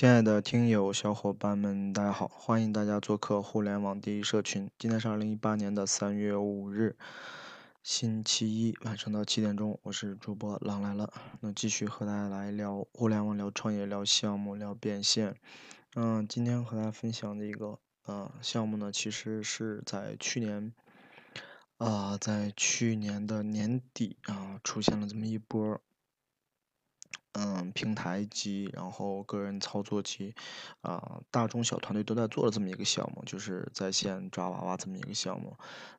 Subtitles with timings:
[0.00, 2.26] 亲爱的听友小伙伴们，大家好！
[2.26, 4.70] 欢迎大家做客互联网第一社群。
[4.78, 6.96] 今天是二零一八年的三月五日，
[7.82, 11.12] 星期一晚上的七点钟，我是主播狼来了。
[11.40, 15.36] 那继续和大家来聊互联网、聊创业、聊项目、聊变现。
[15.94, 20.72] 嗯，今天和大家分享的一个呃项目呢，其实是在去年
[21.76, 25.78] 啊，在去年的年底啊，出现了这么一波。
[27.34, 30.34] 嗯，平台级，然后个人操作级，
[30.80, 35.56] 啊，大中小团队都在做的这么一个项目，就是在线抓娃娃这么一个项目。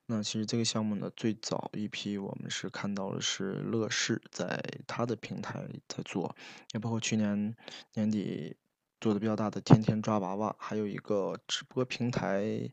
[0.08, 6.36] 那其实这个项目呢，最早一批我们是看到的是乐视在它的平台在做，
[6.74, 7.55] 也包括去年
[7.94, 8.58] 年底
[9.00, 12.70] 做的比较大的天天抓娃娃，还有一个直播平台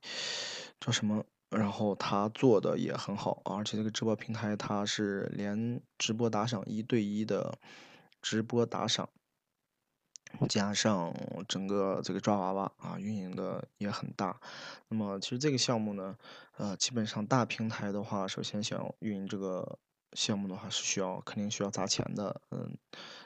[0.80, 7.56] 叫什么，然后他做的也很好，而且这个直播平台它是连直播打赏一对一的。
[8.28, 9.08] 直播打赏，
[10.50, 11.14] 加上
[11.48, 14.38] 整个这个抓娃娃啊，运营的也很大。
[14.88, 16.14] 那么其实这个项目呢，
[16.58, 19.78] 呃，基本上大平台的话，首先想运营这个
[20.12, 22.76] 项目的话，是需要肯定需要砸钱的，嗯，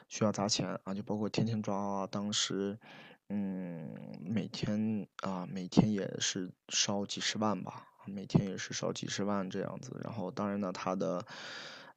[0.07, 2.79] 需要砸钱啊，就包括天天抓娃娃，当时，
[3.27, 9.99] 嗯，每天啊，每天也是烧几十万吧，每天也是烧几十万这样子。
[10.01, 11.25] 然后当然呢，它的，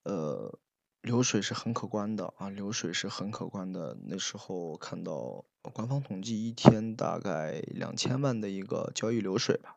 [0.03, 0.59] 呃。
[1.07, 3.97] 流水是很可观的啊，流水是很可观的。
[4.07, 9.77] 那时候看到官方统计，一天大概两千万的一个交易流水吧，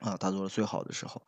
[0.00, 1.20] 啊，他做的最好的时候。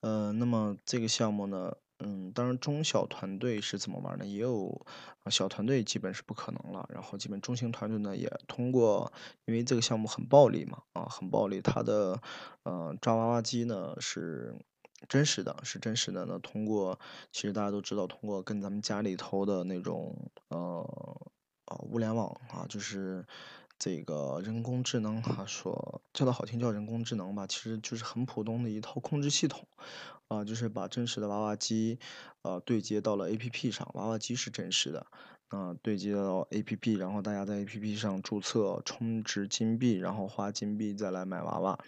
[0.00, 4.26] 呃，那么这个项目呢，嗯，当然中小团队是怎么玩呢？
[4.26, 4.84] 也有
[5.30, 9.10] 小团队基本是不可能了，然后基本中型团队呢也通过，
[9.46, 12.20] 因为这个项目很暴利嘛，啊，很暴利，它的
[12.64, 14.54] 呃抓娃娃机呢是。
[15.06, 16.38] 真实的是真实的呢。
[16.38, 16.98] 通过，
[17.30, 21.30] 其实大家都知道，通过跟咱们家里头的那种呃
[21.66, 23.24] 呃物联网啊，就是
[23.78, 29.66] 这个人工智能哈，说叫的好听叫人工智能吧，其实就是很普通的一套控制系统
[30.26, 31.98] 啊，就是把真实的娃娃机
[32.42, 35.06] 呃对接到了 APP 上，娃娃机是真实的
[35.48, 41.78] 啊，对接到 APP，然后大家在 APP 上注册充值金币，然后花金币再来买娃娃。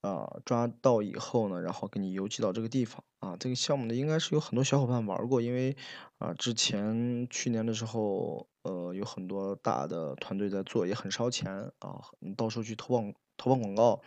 [0.00, 3.36] 啊，抓到以后呢，然后给你邮寄到这个地方啊。
[3.38, 5.76] 这个项目呢，应该是有很多小伙伴玩过，因为
[6.18, 12.00] 啊，之前去年的时候，呃，有很多大的团队在做，也很烧钱啊。
[12.20, 14.00] 你到时候去投放投放广告，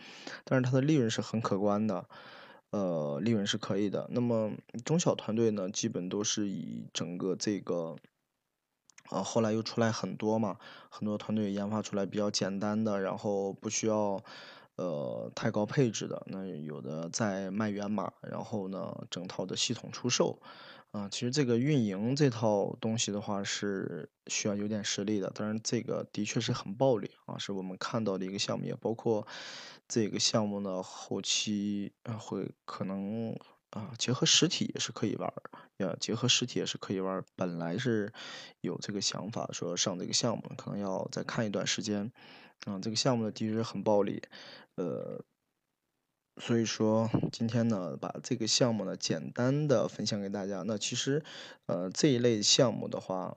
[0.44, 2.08] 但是它的利润是很可观的，
[2.70, 4.08] 呃，利润是可以的。
[4.12, 4.52] 那么
[4.86, 7.96] 中小团队呢，基本都是以整个这个
[9.10, 10.56] 啊，后来又出来很多嘛，
[10.88, 14.22] 很多团队研发出来比较简单的，然后不需要。
[14.76, 20.40] 呃，太高配置的那有的在卖源码，然后呢，整套的系统出售，
[20.90, 25.30] 啊，其实这个运营这套东西的话是需要有点实力的。
[25.30, 29.26] 当然，这个的确是很暴利啊，是我们看到的一个项目，也包括
[29.86, 33.36] 这个项目呢后期会可能
[33.72, 35.42] 啊结合实体也是可以玩儿，
[35.78, 37.24] 要结合实体也是可以玩儿。
[37.34, 38.12] 本来是
[38.60, 42.12] 有这个想法说上这个项目，可能要再看一段时间。
[42.66, 44.22] 啊，这个项目呢的确很暴利，
[44.76, 45.24] 呃，
[46.40, 50.62] 所以说今天呢把这个项目呢简单的分享给大家。
[50.66, 51.24] 那其实，
[51.66, 53.36] 呃，这一类项目的话，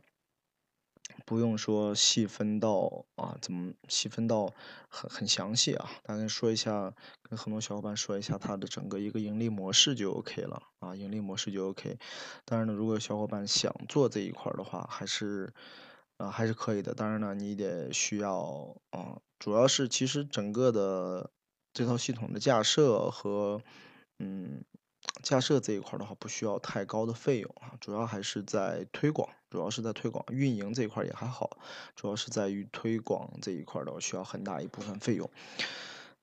[1.26, 4.52] 不用说细分到啊，怎么细分到
[4.90, 5.90] 很很详细啊？
[6.04, 11.98] 大概说一下，跟很多小伙伴说一下它的整个一个盈利模式就 OK 了啊，盈利模式就 OK。
[12.44, 15.54] 当然呢，如果小伙伴想做这一块的话，还是。
[16.18, 16.94] 啊，还是可以的。
[16.94, 21.30] 当然呢，你得需要啊，主要是其实整个的
[21.74, 23.62] 这套系统的架设和
[24.20, 24.64] 嗯
[25.22, 27.76] 架设这一块的话，不需要太高的费用啊。
[27.82, 31.58] 主要还是在推广，主要是在推广运营这一块也还好，
[31.96, 35.30] 主要是在于推广这一块的，需要很大一部分费用。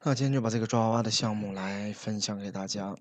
[0.03, 2.94] 那今天就把这个抓娃娃的项目来分享给大家。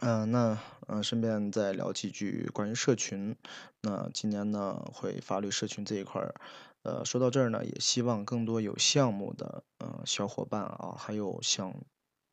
[0.00, 3.34] 嗯，那嗯，顺便再聊几句关于社群。
[3.80, 6.34] 那今年呢，会发力社群这一块儿。
[6.82, 11.74] 呃，说到这儿呢，也希望更多有项目的呃小伙伴啊，还有想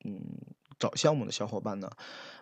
[0.04, 0.20] 嗯
[0.80, 1.90] 找项目的小伙伴呢，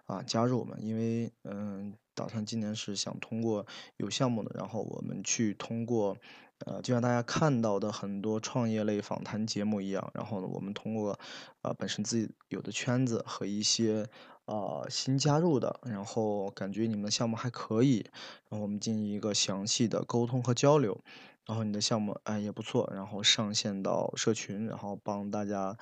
[0.05, 0.77] 啊加入我们。
[0.81, 3.65] 因为嗯，打算今年是想通过
[3.97, 6.17] 有项目的，然后我们去通过
[6.65, 11.19] 呃，就像大家看到的很多创业类访谈节目一样，然后呢，我们通过
[11.61, 14.07] 啊本身自己有的圈子和一些。
[14.45, 18.05] 啊，新加入的，然后感觉你们的项目还可以，
[18.47, 21.03] 然后我们进行一个详细的沟通和交流，
[21.47, 25.75] 然后你的项目哎也不错，然后上线到社群，然后帮大家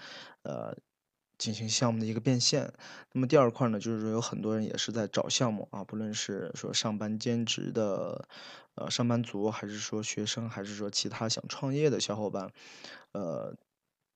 [0.43, 0.73] 呃
[1.43, 2.71] 进行项目的一个变现。
[3.11, 8.25] 那么第二块呢，就是说有很多人也是在找项目啊，不论是说上班兼职的
[8.75, 12.49] 呃上班族，还是说学生，还是说其他想创业的小伙伴，
[13.11, 13.53] 呃，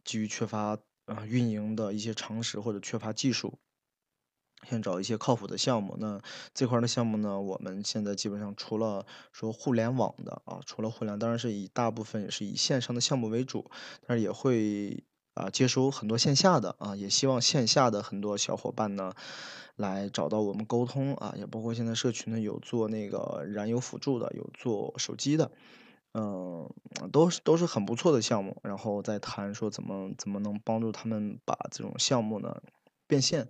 [0.06, 0.78] 基于缺乏
[1.08, 3.60] 啊运营的一些常识或者缺乏技术。
[4.68, 5.96] 先找一些靠谱的项目。
[6.00, 6.20] 那
[6.54, 13.70] 这块的项目呢，我们现在基本上除了说互联网的啊，除了互联，当然是以大部分也是以线上的项目为主，
[14.06, 15.04] 但是也会
[15.38, 19.13] 啊接收很多线下的啊，也希望线下的很多小伙伴呢
[19.75, 25.51] 来找到我们沟通啊，也包括现在社群呢有做那个燃油辅助的，有做手机的，
[26.13, 26.68] 嗯，
[27.12, 28.57] 都是都是很不错的项目。
[28.63, 32.62] 然后再谈说怎么怎么能帮助他们把这种项目呢
[33.07, 33.50] 变现。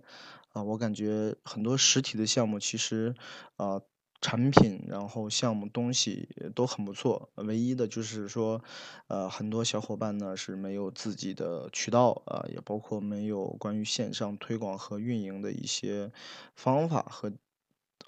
[0.54, 3.14] 啊，我感觉很多实体的项目其实，
[3.56, 3.80] 啊，
[4.20, 8.62] 产品然后项目东西都很不错，唯一的就是说，
[9.06, 16.10] 呃，很多小伙伴呢是没有自己的渠道啊，也包括没有关于线上推广和运营的一些
[16.56, 17.32] 方法和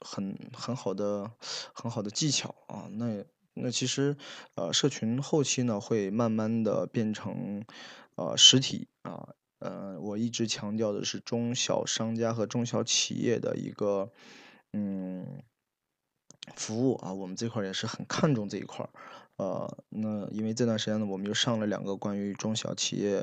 [0.00, 1.30] 很很好的
[1.72, 2.88] 很好的技巧啊。
[2.92, 3.24] 那
[3.54, 4.16] 那其实，
[4.54, 7.64] 呃，社群后期呢会慢慢的变成，
[8.16, 9.28] 呃，实体啊。
[9.60, 14.10] 呃，我一直强调的是中小商家和中小企业的一个
[14.72, 15.42] 嗯
[16.56, 18.90] 服务啊，我们这块也是很看重这一块儿。
[19.36, 23.22] 呃，那因为这段时间呢，我们又上了两个关于中小企业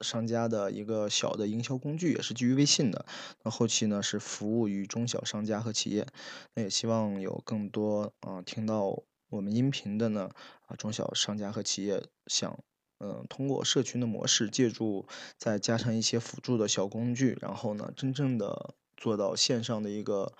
[0.00, 3.04] 商家的一个小的营销工具，也是基于微信的。
[3.42, 6.06] 那后期呢是服务于中小商家和企业，
[6.54, 10.30] 那也希望有更多啊听到我们音频的呢
[10.66, 12.58] 啊中小商家和企业想。
[13.00, 15.06] 嗯，通过社群的模式，借助
[15.36, 20.32] 再加上一些辅助的小工具，然后呢，真正的做到线上的一个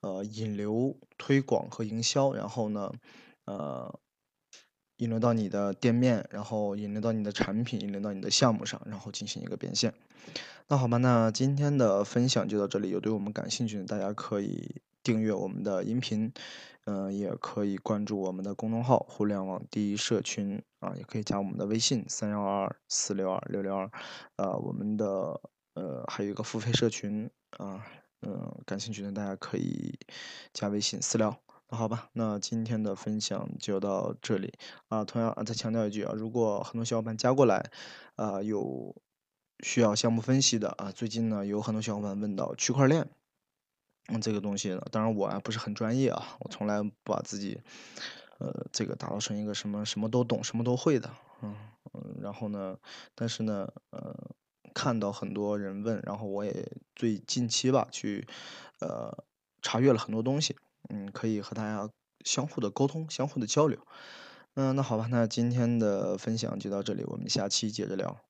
[0.00, 2.92] 呃引流、推广和营销，然后呢，
[3.44, 3.98] 呃，
[4.96, 9.94] 引流到你的店面，然后引流到你的产品，引流到你的项目上，然后进行一个变现。
[10.68, 12.90] 那好吧，那今天的分享就到这里。
[12.90, 16.32] 有对我们感兴趣的，大家可以订阅我们的音频。
[16.86, 23.90] 嗯，也可以关注我们的公众号“互联网第一社群”啊，也可以加我们的微信三幺二四六二六六二，
[24.36, 25.40] 呃，我们的
[26.08, 27.84] 还有一个付费社群啊，
[28.22, 29.98] 嗯，感兴趣的大家可以
[30.52, 31.40] 加微信私聊。
[31.68, 34.52] 那好吧，那今天的分享就到这里
[34.88, 35.04] 啊。
[35.04, 37.70] 同样啊，再强调一句啊，如果很多小伙伴加过来
[38.16, 38.96] 啊，有
[39.62, 43.08] 需要项目分析的啊，最近呢有很多小伙伴问到区块链。
[44.08, 47.60] 嗯，这个东西呢，当然我啊不是很专业啊，我从来不把自己，
[48.38, 51.08] 呃，这个打造成一个什么什么都懂、什么都会的，
[51.42, 51.54] 嗯
[51.92, 52.76] 嗯，然后呢，
[53.14, 54.30] 但是呢，呃，
[54.80, 58.26] 看到很多人问，然后我也最近期吧去，
[58.80, 59.12] 呃，
[59.60, 60.56] 查阅了很多东西，
[60.88, 61.86] 嗯，可以和大家
[62.24, 63.78] 相互的沟通、相互的交流，
[64.54, 68.29] 嗯，那好吧，那今天的分享就到这里，我们下期接着聊。